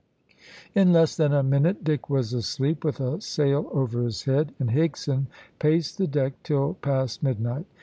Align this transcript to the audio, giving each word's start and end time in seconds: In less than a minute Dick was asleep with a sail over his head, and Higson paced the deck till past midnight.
In 0.73 0.91
less 0.91 1.15
than 1.15 1.31
a 1.31 1.43
minute 1.43 1.83
Dick 1.83 2.09
was 2.09 2.33
asleep 2.33 2.83
with 2.83 2.99
a 2.99 3.21
sail 3.21 3.69
over 3.71 4.01
his 4.01 4.23
head, 4.23 4.51
and 4.57 4.71
Higson 4.71 5.27
paced 5.59 5.99
the 5.99 6.07
deck 6.07 6.41
till 6.41 6.73
past 6.81 7.21
midnight. 7.21 7.67